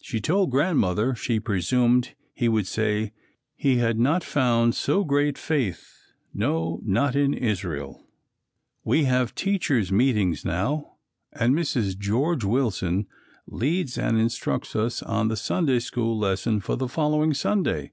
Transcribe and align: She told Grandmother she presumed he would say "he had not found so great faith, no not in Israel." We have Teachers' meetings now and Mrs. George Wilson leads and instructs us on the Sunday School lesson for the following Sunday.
She 0.00 0.20
told 0.20 0.52
Grandmother 0.52 1.16
she 1.16 1.40
presumed 1.40 2.14
he 2.32 2.48
would 2.48 2.68
say 2.68 3.12
"he 3.56 3.78
had 3.78 3.98
not 3.98 4.22
found 4.22 4.76
so 4.76 5.02
great 5.02 5.36
faith, 5.36 6.12
no 6.32 6.80
not 6.84 7.16
in 7.16 7.34
Israel." 7.34 8.06
We 8.84 9.06
have 9.06 9.34
Teachers' 9.34 9.90
meetings 9.90 10.44
now 10.44 10.98
and 11.32 11.52
Mrs. 11.52 11.98
George 11.98 12.44
Wilson 12.44 13.08
leads 13.48 13.98
and 13.98 14.16
instructs 14.20 14.76
us 14.76 15.02
on 15.02 15.26
the 15.26 15.36
Sunday 15.36 15.80
School 15.80 16.16
lesson 16.16 16.60
for 16.60 16.76
the 16.76 16.86
following 16.86 17.34
Sunday. 17.34 17.90